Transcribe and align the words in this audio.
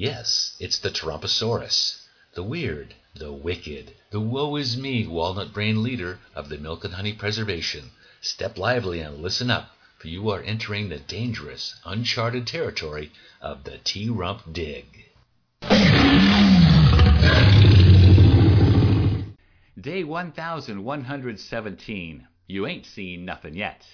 Yes, 0.00 0.54
it's 0.60 0.78
the 0.78 0.90
Tarumposaurus, 0.90 2.06
the 2.34 2.44
weird, 2.44 2.94
the 3.16 3.32
wicked, 3.32 3.96
the 4.12 4.20
woe 4.20 4.54
is 4.54 4.76
me 4.76 5.08
walnut 5.08 5.52
brain 5.52 5.82
leader 5.82 6.20
of 6.36 6.48
the 6.48 6.56
Milk 6.56 6.84
and 6.84 6.94
Honey 6.94 7.14
Preservation. 7.14 7.90
Step 8.20 8.56
lively 8.56 9.00
and 9.00 9.18
listen 9.18 9.50
up, 9.50 9.76
for 9.98 10.06
you 10.06 10.30
are 10.30 10.40
entering 10.40 10.88
the 10.88 11.00
dangerous, 11.00 11.74
uncharted 11.84 12.46
territory 12.46 13.10
of 13.40 13.64
the 13.64 13.78
T 13.78 14.08
Rump 14.08 14.52
Dig. 14.52 15.06
Day 19.80 20.04
1117. 20.04 22.28
You 22.46 22.66
ain't 22.68 22.86
seen 22.86 23.24
nothing 23.24 23.56
yet. 23.56 23.84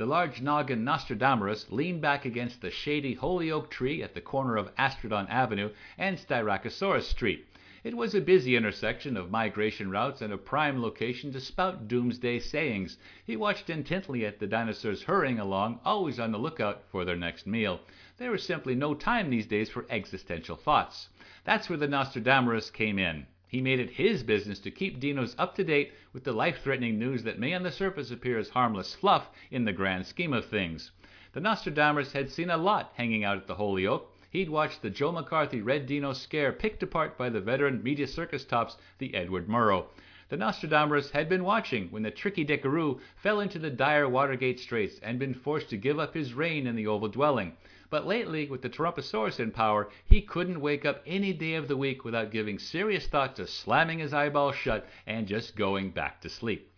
The 0.00 0.06
large 0.06 0.40
noggin 0.40 0.82
Nostradamus 0.82 1.70
leaned 1.70 2.00
back 2.00 2.24
against 2.24 2.62
the 2.62 2.70
shady 2.70 3.12
holly 3.12 3.50
oak 3.50 3.70
tree 3.70 4.02
at 4.02 4.14
the 4.14 4.22
corner 4.22 4.56
of 4.56 4.74
Astrodon 4.76 5.28
Avenue 5.28 5.72
and 5.98 6.16
Styracosaurus 6.16 7.06
Street. 7.06 7.46
It 7.84 7.94
was 7.94 8.14
a 8.14 8.22
busy 8.22 8.56
intersection 8.56 9.14
of 9.18 9.30
migration 9.30 9.90
routes 9.90 10.22
and 10.22 10.32
a 10.32 10.38
prime 10.38 10.80
location 10.80 11.34
to 11.34 11.40
spout 11.40 11.86
doomsday 11.86 12.38
sayings. 12.38 12.96
He 13.26 13.36
watched 13.36 13.68
intently 13.68 14.24
at 14.24 14.38
the 14.38 14.46
dinosaurs 14.46 15.02
hurrying 15.02 15.38
along, 15.38 15.80
always 15.84 16.18
on 16.18 16.32
the 16.32 16.38
lookout 16.38 16.82
for 16.90 17.04
their 17.04 17.14
next 17.14 17.46
meal. 17.46 17.80
There 18.16 18.30
was 18.30 18.42
simply 18.42 18.74
no 18.74 18.94
time 18.94 19.28
these 19.28 19.46
days 19.46 19.68
for 19.68 19.84
existential 19.90 20.56
thoughts. 20.56 21.10
That's 21.44 21.68
where 21.68 21.76
the 21.76 21.86
Nostradamus 21.86 22.70
came 22.70 22.98
in. 22.98 23.26
He 23.50 23.60
made 23.60 23.80
it 23.80 23.90
his 23.90 24.22
business 24.22 24.60
to 24.60 24.70
keep 24.70 25.00
dinos 25.00 25.34
up 25.36 25.56
to 25.56 25.64
date 25.64 25.92
with 26.12 26.22
the 26.22 26.32
life 26.32 26.62
threatening 26.62 27.00
news 27.00 27.24
that 27.24 27.40
may 27.40 27.52
on 27.52 27.64
the 27.64 27.72
surface 27.72 28.12
appear 28.12 28.38
as 28.38 28.50
harmless 28.50 28.94
fluff 28.94 29.28
in 29.50 29.64
the 29.64 29.72
grand 29.72 30.06
scheme 30.06 30.32
of 30.32 30.44
things. 30.44 30.92
The 31.32 31.40
Nostradamus 31.40 32.12
had 32.12 32.30
seen 32.30 32.48
a 32.48 32.56
lot 32.56 32.92
hanging 32.94 33.24
out 33.24 33.36
at 33.38 33.48
the 33.48 33.56
holly 33.56 33.88
oak. 33.88 34.16
He'd 34.30 34.50
watched 34.50 34.82
the 34.82 34.88
Joe 34.88 35.10
McCarthy 35.10 35.62
Red 35.62 35.86
Dino 35.86 36.12
scare 36.12 36.52
picked 36.52 36.84
apart 36.84 37.18
by 37.18 37.28
the 37.28 37.40
veteran 37.40 37.82
media 37.82 38.06
circus 38.06 38.44
tops, 38.44 38.76
the 38.98 39.12
Edward 39.16 39.48
Murrow. 39.48 39.86
The 40.28 40.36
Nostradamus 40.36 41.10
had 41.10 41.28
been 41.28 41.42
watching 41.42 41.88
when 41.88 42.04
the 42.04 42.12
tricky 42.12 42.44
Dickaroo 42.44 43.00
fell 43.16 43.40
into 43.40 43.58
the 43.58 43.68
dire 43.68 44.08
Watergate 44.08 44.60
Straits 44.60 45.00
and 45.00 45.18
been 45.18 45.34
forced 45.34 45.70
to 45.70 45.76
give 45.76 45.98
up 45.98 46.14
his 46.14 46.34
reign 46.34 46.68
in 46.68 46.76
the 46.76 46.86
Oval 46.86 47.08
Dwelling. 47.08 47.56
But 47.90 48.06
lately, 48.06 48.46
with 48.48 48.62
the 48.62 48.68
Tarumposaurus 48.68 49.40
in 49.40 49.50
power, 49.50 49.90
he 50.06 50.22
couldn't 50.22 50.60
wake 50.60 50.84
up 50.84 51.02
any 51.04 51.32
day 51.32 51.54
of 51.56 51.66
the 51.66 51.76
week 51.76 52.04
without 52.04 52.30
giving 52.30 52.56
serious 52.56 53.08
thought 53.08 53.34
to 53.34 53.48
slamming 53.48 53.98
his 53.98 54.14
eyeballs 54.14 54.54
shut 54.54 54.88
and 55.08 55.26
just 55.26 55.56
going 55.56 55.90
back 55.90 56.20
to 56.20 56.28
sleep. 56.28 56.70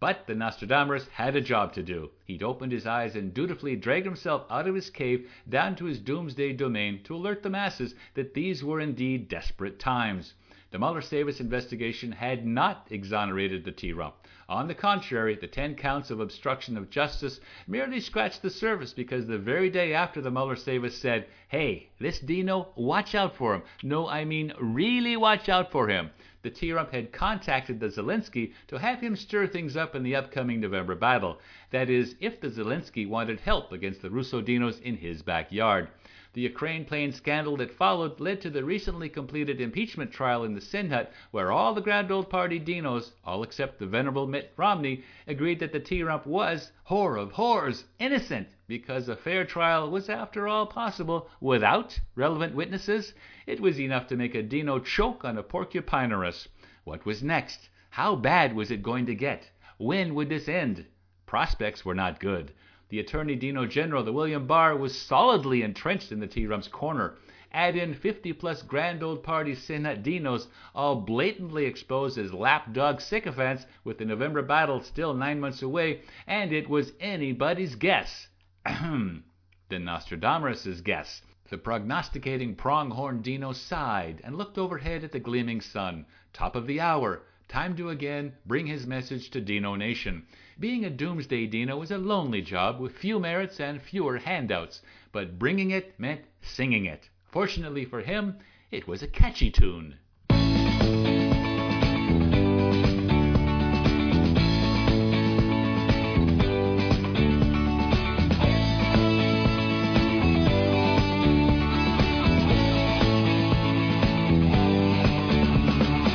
But 0.00 0.26
the 0.26 0.34
Nostradamus 0.34 1.06
had 1.06 1.36
a 1.36 1.40
job 1.40 1.72
to 1.74 1.84
do. 1.84 2.10
He'd 2.24 2.42
opened 2.42 2.72
his 2.72 2.84
eyes 2.84 3.14
and 3.14 3.32
dutifully 3.32 3.76
dragged 3.76 4.06
himself 4.06 4.44
out 4.50 4.66
of 4.66 4.74
his 4.74 4.90
cave 4.90 5.30
down 5.48 5.76
to 5.76 5.84
his 5.84 6.00
doomsday 6.00 6.52
domain 6.52 7.00
to 7.04 7.14
alert 7.14 7.44
the 7.44 7.48
masses 7.50 7.94
that 8.14 8.34
these 8.34 8.64
were 8.64 8.80
indeed 8.80 9.28
desperate 9.28 9.78
times. 9.78 10.34
The 10.72 10.78
Muellersaurus 10.78 11.40
investigation 11.40 12.10
had 12.10 12.44
not 12.44 12.88
exonerated 12.90 13.64
the 13.64 13.70
T-Rump. 13.70 14.14
On 14.48 14.66
the 14.66 14.74
contrary, 14.74 15.36
the 15.36 15.46
10 15.46 15.76
counts 15.76 16.10
of 16.10 16.18
obstruction 16.18 16.76
of 16.76 16.90
justice 16.90 17.40
merely 17.68 18.00
scratched 18.00 18.42
the 18.42 18.50
surface 18.50 18.92
because 18.92 19.26
the 19.26 19.38
very 19.38 19.70
day 19.70 19.94
after 19.94 20.20
the 20.20 20.30
Muellersaurus 20.30 20.92
said, 20.92 21.26
hey, 21.48 21.90
this 22.00 22.18
Dino, 22.18 22.72
watch 22.74 23.14
out 23.14 23.36
for 23.36 23.54
him. 23.54 23.62
No, 23.82 24.08
I 24.08 24.24
mean 24.24 24.52
really 24.60 25.16
watch 25.16 25.48
out 25.48 25.70
for 25.70 25.88
him. 25.88 26.10
The 26.42 26.50
T-Rump 26.50 26.92
had 26.92 27.12
contacted 27.12 27.80
the 27.80 27.88
Zelensky 27.88 28.52
to 28.68 28.78
have 28.78 29.00
him 29.00 29.16
stir 29.16 29.46
things 29.46 29.76
up 29.76 29.94
in 29.94 30.02
the 30.02 30.14
upcoming 30.14 30.60
November 30.60 30.94
battle. 30.94 31.40
That 31.70 31.90
is, 31.90 32.14
if 32.20 32.40
the 32.40 32.48
Zelensky 32.48 33.08
wanted 33.08 33.40
help 33.40 33.72
against 33.72 34.02
the 34.02 34.10
Russo 34.10 34.42
Dinos 34.42 34.80
in 34.80 34.96
his 34.96 35.22
backyard. 35.22 35.88
The 36.36 36.42
Ukraine 36.42 36.84
plane 36.84 37.12
scandal 37.12 37.56
that 37.56 37.70
followed 37.70 38.20
led 38.20 38.42
to 38.42 38.50
the 38.50 38.62
recently 38.62 39.08
completed 39.08 39.58
impeachment 39.58 40.12
trial 40.12 40.44
in 40.44 40.52
the 40.52 40.60
Synhut, 40.60 41.08
where 41.30 41.50
all 41.50 41.72
the 41.72 41.80
Grand 41.80 42.12
Old 42.12 42.28
Party 42.28 42.60
dinos, 42.60 43.12
all 43.24 43.42
except 43.42 43.78
the 43.78 43.86
venerable 43.86 44.26
Mitt 44.26 44.52
Romney, 44.54 45.02
agreed 45.26 45.60
that 45.60 45.72
the 45.72 45.80
T-Rump 45.80 46.26
was, 46.26 46.72
whore 46.90 47.18
of 47.18 47.32
whores, 47.32 47.84
innocent, 47.98 48.48
because 48.66 49.08
a 49.08 49.16
fair 49.16 49.46
trial 49.46 49.90
was 49.90 50.10
after 50.10 50.46
all 50.46 50.66
possible 50.66 51.30
without 51.40 51.98
relevant 52.14 52.54
witnesses. 52.54 53.14
It 53.46 53.58
was 53.58 53.80
enough 53.80 54.06
to 54.08 54.16
make 54.18 54.34
a 54.34 54.42
dino 54.42 54.78
choke 54.78 55.24
on 55.24 55.38
a 55.38 55.42
porcupinurus. 55.42 56.48
What 56.84 57.06
was 57.06 57.22
next? 57.22 57.70
How 57.88 58.14
bad 58.14 58.54
was 58.54 58.70
it 58.70 58.82
going 58.82 59.06
to 59.06 59.14
get? 59.14 59.48
When 59.78 60.14
would 60.14 60.28
this 60.28 60.48
end? 60.48 60.84
Prospects 61.24 61.86
were 61.86 61.94
not 61.94 62.20
good. 62.20 62.52
The 62.88 63.00
Attorney 63.00 63.34
Dino 63.34 63.66
General, 63.66 64.04
the 64.04 64.12
William 64.12 64.46
Barr, 64.46 64.76
was 64.76 64.96
solidly 64.96 65.62
entrenched 65.62 66.12
in 66.12 66.20
the 66.20 66.28
T-Rump's 66.28 66.68
corner. 66.68 67.16
Add 67.50 67.74
in 67.74 67.94
50 67.94 68.32
plus 68.34 68.62
grand 68.62 69.02
old 69.02 69.24
party 69.24 69.56
Synhut 69.56 70.04
Dinos, 70.04 70.46
all 70.72 71.00
blatantly 71.00 71.64
exposed 71.64 72.16
as 72.16 72.32
lapdog 72.32 73.00
sycophants 73.00 73.66
with 73.82 73.98
the 73.98 74.04
November 74.04 74.40
battle 74.40 74.80
still 74.80 75.14
nine 75.14 75.40
months 75.40 75.62
away, 75.62 76.02
and 76.28 76.52
it 76.52 76.68
was 76.68 76.92
anybody's 77.00 77.74
guess. 77.74 78.28
Ahem. 78.64 79.24
the 79.68 79.80
Nostradamus' 79.80 80.80
guess. 80.80 81.22
The 81.50 81.58
prognosticating 81.58 82.54
pronghorn 82.54 83.20
Dino 83.20 83.50
sighed 83.52 84.20
and 84.22 84.36
looked 84.36 84.58
overhead 84.58 85.02
at 85.02 85.10
the 85.10 85.18
gleaming 85.18 85.60
sun. 85.60 86.06
Top 86.32 86.54
of 86.54 86.68
the 86.68 86.80
hour. 86.80 87.22
Time 87.48 87.76
to 87.76 87.90
again 87.90 88.32
bring 88.44 88.66
his 88.66 88.88
message 88.88 89.30
to 89.30 89.40
Dino 89.40 89.76
Nation. 89.76 90.26
Being 90.58 90.84
a 90.84 90.90
Doomsday 90.90 91.46
Dino 91.46 91.78
was 91.78 91.92
a 91.92 91.98
lonely 91.98 92.42
job 92.42 92.80
with 92.80 92.96
few 92.96 93.20
merits 93.20 93.60
and 93.60 93.80
fewer 93.80 94.18
handouts, 94.18 94.82
but 95.12 95.38
bringing 95.38 95.70
it 95.70 95.98
meant 95.98 96.22
singing 96.42 96.86
it. 96.86 97.08
Fortunately 97.30 97.84
for 97.84 98.00
him, 98.00 98.38
it 98.72 98.88
was 98.88 99.00
a 99.02 99.06
catchy 99.06 99.50
tune. 99.52 99.96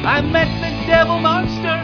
I 0.04 0.20
met 0.20 0.61
devil 0.92 1.20
monster 1.20 1.78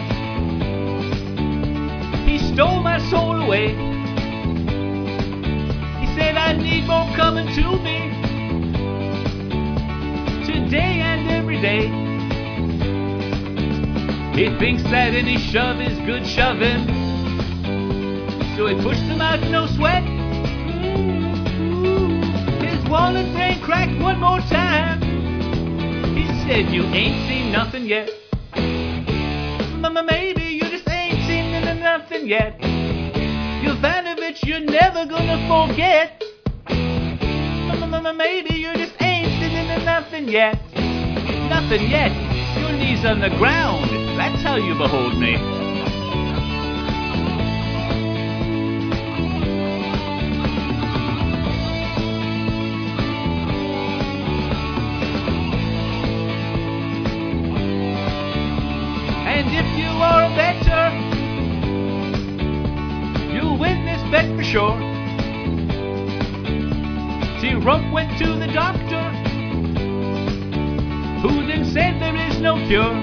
He 2.29 2.39
stole 2.39 2.81
my 2.83 2.99
soul 3.09 3.41
away. 3.41 3.69
He 6.01 6.07
said, 6.17 6.35
I 6.35 6.51
need 6.51 6.85
more 6.87 7.07
coming 7.15 7.47
to 7.55 7.65
me 7.87 7.99
today 10.45 10.99
and 10.99 11.29
every 11.29 11.61
day. 11.61 11.87
He 14.35 14.49
thinks 14.59 14.83
that 14.83 15.13
any 15.13 15.37
shove 15.37 15.79
is 15.79 15.97
good 15.99 16.27
shoving, 16.27 16.85
so 18.57 18.67
he 18.67 18.75
pushed 18.83 19.03
him 19.03 19.21
out, 19.21 19.39
no 19.49 19.67
sweat. 19.67 20.03
His 22.61 22.89
wallet 22.89 23.31
brain 23.33 23.61
cracked 23.61 23.97
one 24.01 24.19
more 24.19 24.41
time. 24.41 25.01
He 26.13 26.25
said, 26.45 26.73
You 26.73 26.83
ain't 26.83 27.25
seen 27.29 27.53
nothing 27.53 27.85
yet. 27.85 28.26
Maybe 29.89 30.43
you 30.43 30.61
just 30.69 30.87
ain't 30.89 31.25
seen 31.27 31.51
nothing 31.79 32.27
yet. 32.27 32.59
Yovanovitch, 32.59 34.45
you're 34.45 34.59
never 34.59 35.05
gonna 35.05 35.47
forget. 35.47 36.21
Maybe 38.15 38.55
you 38.55 38.73
just 38.73 39.01
ain't 39.01 39.27
seen 39.39 39.85
nothing 39.85 40.27
yet. 40.27 40.55
Nothing 41.49 41.89
yet. 41.89 42.11
Your 42.59 42.71
knees 42.73 43.05
on 43.05 43.19
the 43.19 43.29
ground. 43.37 43.89
That's 44.17 44.41
how 44.43 44.57
you 44.57 44.75
behold 44.77 45.17
me. 45.17 45.56
You 60.37 60.43
are 60.43 60.87
a 63.55 63.83
better 63.83 64.11
bet 64.11 64.35
for 64.35 64.43
sure. 64.43 64.77
T-Rump 67.41 67.91
went 67.91 68.17
to 68.19 68.35
the 68.35 68.47
doctor, 68.53 69.03
who 71.21 71.47
then 71.47 71.65
said 71.65 71.99
there 72.01 72.15
is 72.15 72.39
no 72.39 72.55
cure. 72.67 72.93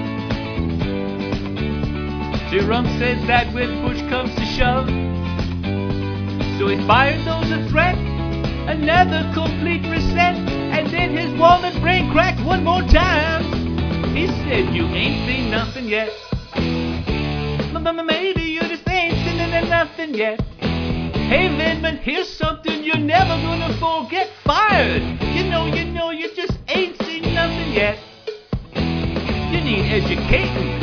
T-Rump 2.49 2.87
said 2.99 3.27
that 3.27 3.53
when 3.53 3.85
push 3.85 3.99
comes 4.09 4.33
to 4.35 4.45
shove, 4.45 4.87
so 6.57 6.67
he 6.67 6.77
fired 6.87 7.25
those 7.25 7.51
a 7.51 7.67
threat, 7.69 7.97
another 8.67 9.29
complete 9.33 9.83
reset, 9.89 10.35
and 10.35 10.89
then 10.89 11.15
his 11.15 11.37
walnut 11.39 11.79
brain 11.81 12.11
cracked 12.11 12.41
one 12.45 12.63
more 12.63 12.81
time. 12.83 13.43
He 14.15 14.27
said, 14.27 14.73
You 14.73 14.85
ain't 14.85 15.27
seen 15.27 15.51
nothing 15.51 15.89
yet. 15.89 16.24
Maybe 17.93 18.41
you 18.41 18.61
just 18.61 18.87
ain't 18.89 19.13
seen 19.13 19.69
nothing 19.69 20.15
yet. 20.15 20.41
Hey 20.41 21.49
Vindman, 21.49 21.99
here's 21.99 22.27
something 22.27 22.83
you're 22.83 22.97
never 22.97 23.37
gonna 23.43 23.77
forget. 23.77 24.27
Fired! 24.43 25.03
You 25.21 25.43
know, 25.43 25.67
you 25.67 25.85
know, 25.85 26.09
you 26.09 26.33
just 26.35 26.57
ain't 26.67 26.99
seen 27.03 27.31
nothing 27.35 27.73
yet. 27.73 27.99
You 28.73 29.61
need 29.61 29.85
educating. 29.91 30.79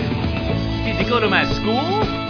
Did 0.84 1.04
you 1.04 1.10
go 1.10 1.18
to 1.18 1.28
my 1.28 1.44
school? 1.54 2.21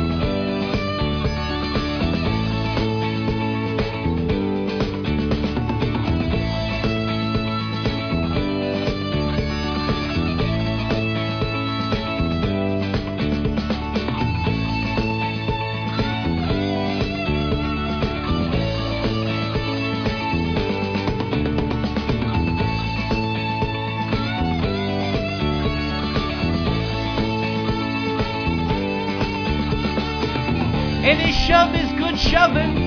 Any 31.04 31.32
shove 31.32 31.74
is 31.74 31.90
good 31.98 32.16
shoving. 32.16 32.78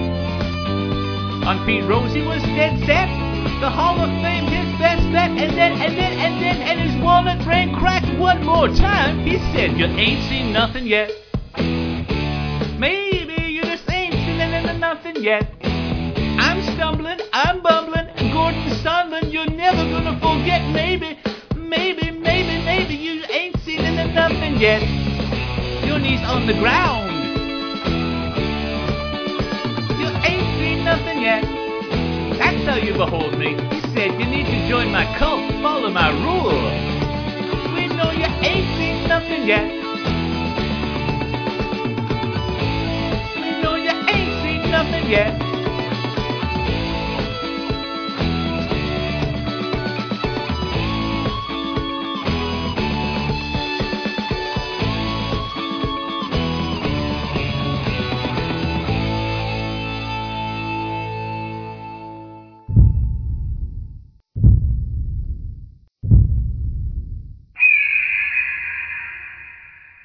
On 1.44 1.66
Pete 1.66 1.84
Rose, 1.84 2.14
he 2.14 2.22
was 2.22 2.42
dead 2.42 2.80
set. 2.86 3.10
The 3.60 3.70
Hall 3.70 4.00
of 4.00 4.10
Fame, 4.24 4.48
his 4.48 4.80
best 4.80 5.04
bet. 5.12 5.32
And 5.32 5.58
then, 5.58 5.74
and 5.74 5.98
then, 5.98 6.14
and 6.14 6.42
then, 6.42 6.62
and 6.62 6.80
his 6.80 7.04
walnut 7.04 7.44
brain 7.44 7.76
cracked 7.76 8.18
one 8.18 8.42
more 8.46 8.70
time. 8.70 9.20
He 9.20 9.38
said, 9.52 9.78
You 9.78 9.86
ain't 9.88 10.24
seen 10.30 10.54
nothing 10.54 10.88
yet. 10.88 11.12
Maybe 12.80 13.52
you 13.52 13.64
just 13.64 13.90
ain't 13.92 14.14
seen 14.14 14.80
nothing 14.80 15.22
yet. 15.22 15.52
I'm 15.64 16.64
stumbling, 16.74 17.20
I'm 17.34 17.62
bumbling. 17.62 18.08
Gordon 18.32 18.64
Sondland, 18.82 19.34
you're 19.34 19.50
never 19.50 19.84
gonna 19.92 20.18
forget. 20.22 20.62
Maybe, 20.72 21.20
maybe, 21.54 22.12
maybe, 22.12 22.64
maybe 22.64 22.96
you 22.96 23.24
ain't 23.30 23.60
seen 23.66 23.84
nothing 24.14 24.56
yet. 24.56 24.82
Your 25.86 26.00
knees 26.00 26.22
on 26.22 26.48
the 26.48 26.54
ground. 26.54 27.05
Yet. 31.25 31.42
That's 32.38 32.63
how 32.68 32.75
you 32.75 32.94
behold 32.94 33.36
me. 33.39 33.56
He 33.74 33.81
said 33.95 34.12
you 34.19 34.27
need 34.27 34.45
to 34.45 34.69
join 34.69 34.92
my 34.92 35.06
cult, 35.18 35.42
follow 35.63 35.89
my 35.89 36.12
rules. 36.24 36.77
We 37.74 37.88
know 37.98 38.12
you 38.12 38.30
ain't 38.45 38.68
seen 38.77 39.07
nothing 39.07 39.48
yet. 39.48 39.68
We 43.42 43.50
know 43.63 43.75
you 43.75 43.89
ain't 43.89 44.33
seen 44.44 44.69
nothing 44.69 45.10
yet. 45.10 45.55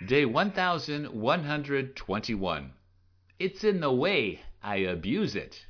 Day 0.06 0.25
1121. 0.25 2.73
It's 3.38 3.62
in 3.62 3.81
the 3.81 3.93
way, 3.93 4.41
I 4.62 4.76
abuse 4.76 5.37
it. 5.37 5.67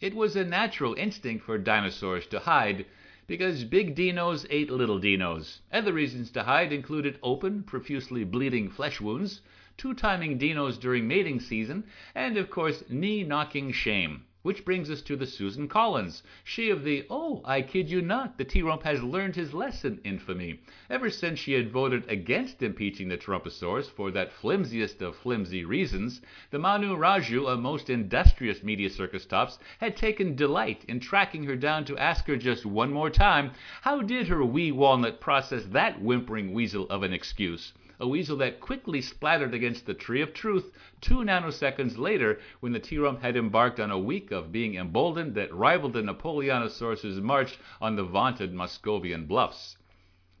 It 0.00 0.14
was 0.14 0.36
a 0.36 0.44
natural 0.44 0.94
instinct 0.94 1.44
for 1.44 1.58
dinosaurs 1.58 2.28
to 2.28 2.38
hide 2.38 2.86
because 3.26 3.64
big 3.64 3.96
dinos 3.96 4.46
ate 4.48 4.70
little 4.70 5.00
dinos. 5.00 5.58
Other 5.72 5.92
reasons 5.92 6.30
to 6.30 6.44
hide 6.44 6.72
included 6.72 7.18
open, 7.20 7.64
profusely 7.64 8.22
bleeding 8.22 8.70
flesh 8.70 9.00
wounds, 9.00 9.40
two 9.76 9.92
timing 9.92 10.38
dinos 10.38 10.78
during 10.78 11.08
mating 11.08 11.40
season, 11.40 11.82
and 12.14 12.36
of 12.36 12.50
course, 12.50 12.84
knee 12.88 13.24
knocking 13.24 13.72
shame. 13.72 14.24
Which 14.44 14.62
brings 14.66 14.90
us 14.90 15.00
to 15.00 15.16
the 15.16 15.24
Susan 15.24 15.68
Collins, 15.68 16.22
she 16.44 16.68
of 16.68 16.84
the 16.84 17.06
"Oh, 17.08 17.40
I 17.46 17.62
kid 17.62 17.90
you 17.90 18.02
not, 18.02 18.36
the 18.36 18.44
T-Rump 18.44 18.82
has 18.82 19.02
learned 19.02 19.36
his 19.36 19.54
lesson" 19.54 20.02
infamy. 20.04 20.60
Ever 20.90 21.08
since 21.08 21.38
she 21.38 21.54
had 21.54 21.70
voted 21.70 22.04
against 22.10 22.62
impeaching 22.62 23.08
the 23.08 23.16
Trumposaurus 23.16 23.88
for 23.88 24.10
that 24.10 24.30
flimsiest 24.34 25.00
of 25.00 25.16
flimsy 25.16 25.64
reasons, 25.64 26.20
the 26.50 26.58
Manu 26.58 26.94
Raju 26.94 27.48
of 27.48 27.60
most 27.60 27.88
industrious 27.88 28.62
media 28.62 28.90
circus 28.90 29.24
tops 29.24 29.58
had 29.78 29.96
taken 29.96 30.36
delight 30.36 30.84
in 30.86 31.00
tracking 31.00 31.44
her 31.44 31.56
down 31.56 31.86
to 31.86 31.96
ask 31.96 32.26
her 32.26 32.36
just 32.36 32.66
one 32.66 32.92
more 32.92 33.08
time 33.08 33.52
how 33.80 34.02
did 34.02 34.28
her 34.28 34.44
wee 34.44 34.70
walnut 34.70 35.22
process 35.22 35.64
that 35.70 36.02
whimpering 36.02 36.52
weasel 36.52 36.86
of 36.90 37.02
an 37.02 37.14
excuse 37.14 37.72
a 38.00 38.08
weasel 38.08 38.36
that 38.36 38.60
quickly 38.60 39.00
splattered 39.00 39.54
against 39.54 39.86
the 39.86 39.94
tree 39.94 40.20
of 40.20 40.34
truth 40.34 40.72
two 41.00 41.22
nanoseconds 41.24 41.96
later 41.96 42.40
when 42.60 42.72
the 42.72 42.80
T-Rump 42.80 43.22
had 43.22 43.36
embarked 43.36 43.78
on 43.78 43.90
a 43.90 43.98
week 43.98 44.30
of 44.30 44.50
being 44.50 44.74
emboldened 44.74 45.34
that 45.34 45.54
rivaled 45.54 45.92
the 45.92 46.02
Napoleonosaurus's 46.02 47.20
march 47.20 47.58
on 47.80 47.96
the 47.96 48.04
vaunted 48.04 48.52
Moscovian 48.52 49.26
bluffs. 49.26 49.76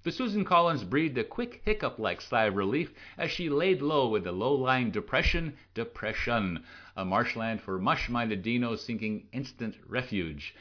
The 0.02 0.12
Susan 0.12 0.44
Collins 0.44 0.84
breathed 0.84 1.16
a 1.16 1.24
quick 1.24 1.62
hiccup-like 1.64 2.20
sigh 2.20 2.44
of 2.44 2.56
relief 2.56 2.92
as 3.16 3.30
she 3.30 3.48
laid 3.48 3.80
low 3.80 4.14
in 4.16 4.22
the 4.22 4.32
low-lying 4.32 4.90
depression, 4.90 5.56
depression, 5.72 6.62
a 6.94 7.06
marshland 7.06 7.62
for 7.62 7.78
mush-minded 7.78 8.42
dinos 8.44 8.80
seeking 8.80 9.28
instant 9.32 9.76
refuge. 9.86 10.54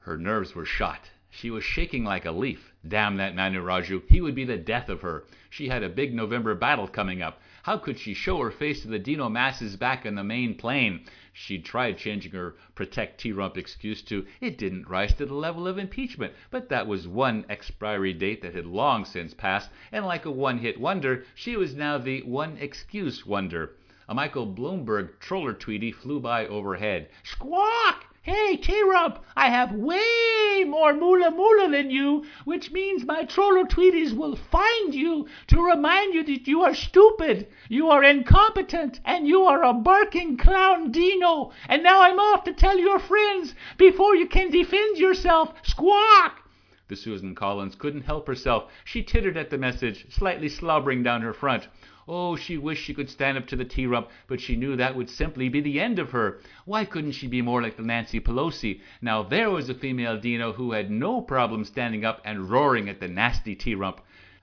Her 0.00 0.18
nerves 0.18 0.54
were 0.54 0.66
shot. 0.66 1.10
She 1.38 1.50
was 1.50 1.64
shaking 1.64 2.02
like 2.02 2.24
a 2.24 2.30
leaf. 2.32 2.72
Damn 2.88 3.18
that 3.18 3.36
Manu 3.36 3.62
Raju. 3.62 4.04
He 4.08 4.22
would 4.22 4.34
be 4.34 4.46
the 4.46 4.56
death 4.56 4.88
of 4.88 5.02
her. 5.02 5.24
She 5.50 5.68
had 5.68 5.82
a 5.82 5.90
big 5.90 6.14
November 6.14 6.54
battle 6.54 6.88
coming 6.88 7.20
up. 7.20 7.42
How 7.64 7.76
could 7.76 7.98
she 7.98 8.14
show 8.14 8.40
her 8.40 8.50
face 8.50 8.80
to 8.80 8.88
the 8.88 8.98
Dino 8.98 9.28
masses 9.28 9.76
back 9.76 10.06
in 10.06 10.14
the 10.14 10.24
main 10.24 10.54
plain? 10.54 11.04
She'd 11.34 11.62
tried 11.62 11.98
changing 11.98 12.32
her 12.32 12.56
protect 12.74 13.20
T-Rump 13.20 13.58
excuse 13.58 14.00
to 14.04 14.24
it 14.40 14.56
didn't 14.56 14.88
rise 14.88 15.12
to 15.16 15.26
the 15.26 15.34
level 15.34 15.68
of 15.68 15.76
impeachment, 15.76 16.32
but 16.50 16.70
that 16.70 16.86
was 16.86 17.06
one 17.06 17.44
expiry 17.50 18.14
date 18.14 18.40
that 18.40 18.54
had 18.54 18.64
long 18.64 19.04
since 19.04 19.34
passed, 19.34 19.68
and 19.92 20.06
like 20.06 20.24
a 20.24 20.30
one-hit 20.30 20.80
wonder, 20.80 21.26
she 21.34 21.54
was 21.54 21.74
now 21.74 21.98
the 21.98 22.22
one 22.22 22.56
excuse 22.56 23.26
wonder. 23.26 23.72
A 24.08 24.14
Michael 24.14 24.46
Bloomberg 24.46 25.18
troller 25.20 25.52
tweety 25.52 25.92
flew 25.92 26.18
by 26.18 26.46
overhead. 26.46 27.10
Squawk! 27.24 28.06
Hey, 28.26 28.56
T-Rump, 28.56 29.20
I 29.36 29.50
have 29.50 29.70
way 29.70 30.64
more 30.66 30.92
moolah 30.92 31.30
moolah 31.30 31.70
than 31.70 31.92
you, 31.92 32.24
which 32.44 32.72
means 32.72 33.04
my 33.04 33.22
troller 33.22 33.62
tweeties 33.62 34.16
will 34.16 34.34
find 34.34 34.92
you 34.92 35.28
to 35.46 35.62
remind 35.62 36.12
you 36.12 36.24
that 36.24 36.48
you 36.48 36.62
are 36.62 36.74
stupid, 36.74 37.46
you 37.68 37.88
are 37.88 38.02
incompetent, 38.02 38.98
and 39.04 39.28
you 39.28 39.42
are 39.42 39.62
a 39.62 39.72
barking 39.72 40.36
clown 40.36 40.90
dino. 40.90 41.52
And 41.68 41.84
now 41.84 42.02
I'm 42.02 42.18
off 42.18 42.42
to 42.46 42.52
tell 42.52 42.76
your 42.76 42.98
friends 42.98 43.54
before 43.76 44.16
you 44.16 44.26
can 44.26 44.50
defend 44.50 44.98
yourself. 44.98 45.54
Squawk! 45.62 46.42
The 46.88 46.96
Susan 46.96 47.36
Collins 47.36 47.76
couldn't 47.76 48.02
help 48.02 48.26
herself. 48.26 48.72
She 48.84 49.04
tittered 49.04 49.36
at 49.36 49.50
the 49.50 49.58
message, 49.58 50.06
slightly 50.10 50.48
slobbering 50.48 51.04
down 51.04 51.22
her 51.22 51.32
front. 51.32 51.68
Oh, 52.08 52.36
she 52.36 52.56
wished 52.56 52.84
she 52.84 52.94
could 52.94 53.10
stand 53.10 53.36
up 53.36 53.48
to 53.48 53.56
the 53.56 53.64
T-Rump, 53.64 54.08
but 54.28 54.40
she 54.40 54.54
knew 54.54 54.76
that 54.76 54.94
would 54.94 55.10
simply 55.10 55.48
be 55.48 55.60
the 55.60 55.80
end 55.80 55.98
of 55.98 56.12
her. 56.12 56.40
Why 56.64 56.84
couldn't 56.84 57.12
she 57.12 57.26
be 57.26 57.42
more 57.42 57.60
like 57.60 57.76
the 57.76 57.82
Nancy 57.82 58.20
Pelosi? 58.20 58.80
Now 59.02 59.24
there 59.24 59.50
was 59.50 59.68
a 59.68 59.74
female 59.74 60.16
Dino 60.16 60.52
who 60.52 60.70
had 60.70 60.88
no 60.88 61.20
problem 61.20 61.64
standing 61.64 62.04
up 62.04 62.20
and 62.24 62.48
roaring 62.48 62.88
at 62.88 63.00
the 63.00 63.08
nasty 63.08 63.56
T-Rump. 63.56 64.00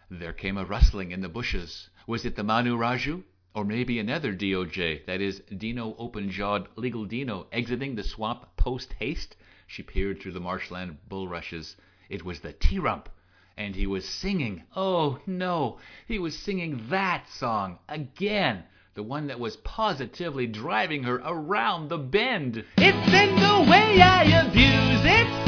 There 0.10 0.34
came 0.34 0.58
a 0.58 0.65
rustling 0.65 1.12
in 1.12 1.22
the 1.22 1.29
bushes. 1.29 1.89
Was 2.05 2.25
it 2.25 2.36
the 2.36 2.43
Manu 2.43 2.77
Raju? 2.77 3.24
Or 3.55 3.63
maybe 3.63 3.98
another 3.98 4.34
DOJ, 4.34 5.05
that 5.05 5.22
is, 5.22 5.39
Dino 5.41 5.96
open-jawed 5.98 6.67
legal 6.75 7.05
Dino, 7.05 7.48
exiting 7.53 7.96
the 7.96 8.03
swamp 8.03 8.46
post-haste? 8.58 9.38
She 9.67 9.84
peered 9.84 10.20
through 10.20 10.34
the 10.34 10.41
marshland 10.41 10.98
bulrushes. 11.08 11.77
It 12.10 12.25
was 12.25 12.41
the 12.41 12.51
T-Rump. 12.51 13.08
And 13.57 13.75
he 13.75 13.88
was 13.88 14.05
singing. 14.05 14.63
Oh, 14.75 15.19
no, 15.27 15.79
he 16.07 16.19
was 16.19 16.38
singing 16.38 16.86
that 16.89 17.25
song 17.29 17.79
again. 17.88 18.63
The 18.95 19.03
one 19.03 19.27
that 19.27 19.39
was 19.39 19.55
positively 19.57 20.48
driving 20.48 21.03
her 21.03 21.15
around 21.25 21.89
the 21.89 21.98
bend. 21.98 22.63
It's 22.77 23.13
in 23.13 23.36
the 23.36 23.69
way 23.69 24.01
I 24.01 24.24
abuse 24.45 25.01
it. 25.05 25.42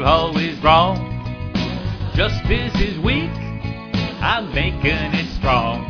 you're 0.00 0.08
always 0.08 0.58
wrong. 0.62 0.96
Justice 2.14 2.74
is 2.80 2.98
weak, 3.00 3.30
I'm 4.22 4.50
making 4.54 5.12
it 5.12 5.26
strong. 5.36 5.84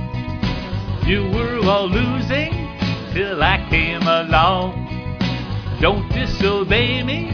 You 1.07 1.31
were 1.31 1.61
all 1.65 1.89
losing 1.89 2.51
till 3.15 3.41
I 3.41 3.65
came 3.71 4.03
along. 4.03 4.75
Don't 5.81 6.09
disobey 6.13 7.05
me, 7.05 7.31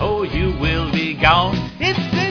or 0.00 0.24
you 0.24 0.58
will 0.58 0.90
be 0.92 1.12
gone. 1.12 1.56
It's 1.78 2.23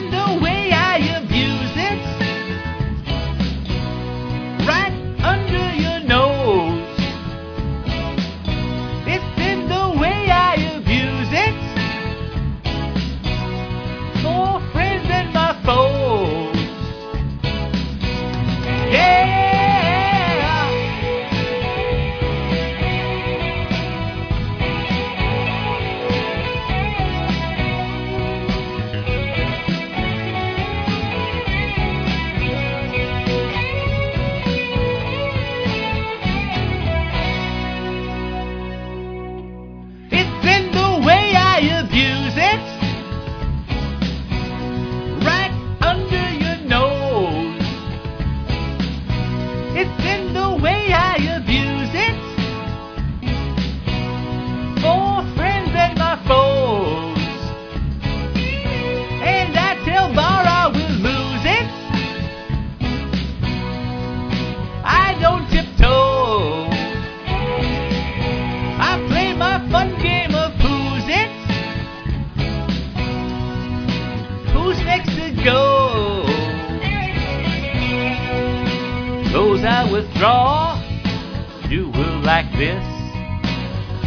you 81.69 81.89
will 81.89 82.19
like 82.21 82.51
this. 82.53 82.83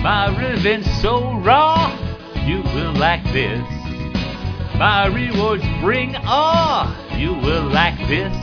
My 0.02 0.28
revenge 0.38 0.86
so 1.02 1.34
raw, 1.40 1.90
you 2.46 2.62
will 2.74 2.92
like 2.94 3.24
this. 3.32 3.64
My 4.78 5.06
rewards 5.06 5.64
bring 5.80 6.14
awe, 6.16 6.94
you 7.16 7.32
will 7.32 7.64
like 7.64 7.98
this. 8.08 8.34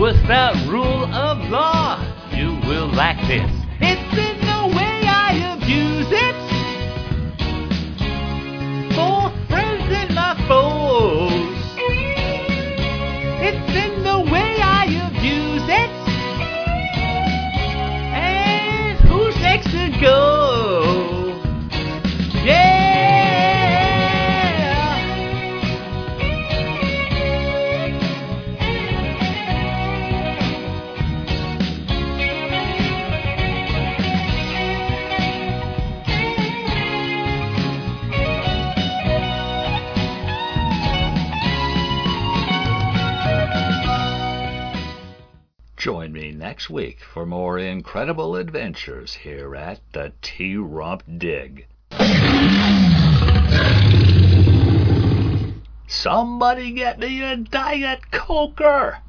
Without 0.00 0.54
rule 0.68 1.04
of 1.12 1.50
law, 1.50 1.98
you 2.32 2.58
will 2.68 2.88
like 2.88 3.20
this. 3.26 3.50
It's 3.80 4.16
in 4.16 4.38
the 4.46 4.76
way 4.76 5.02
I 5.06 5.56
abuse 5.56 6.10
it. 6.26 6.36
For 8.94 9.32
friends 9.48 9.92
and 9.92 10.14
my 10.14 10.34
foes. 10.46 11.27
Join 46.08 46.14
me 46.14 46.32
next 46.32 46.70
week 46.70 47.00
for 47.02 47.26
more 47.26 47.58
incredible 47.58 48.34
adventures 48.36 49.12
here 49.12 49.54
at 49.54 49.80
the 49.92 50.14
T 50.22 50.56
Rump 50.56 51.02
Dig. 51.18 51.66
Somebody 55.86 56.72
get 56.72 56.98
me 56.98 57.22
a 57.22 57.36
Diet 57.36 58.10
Coker! 58.10 59.02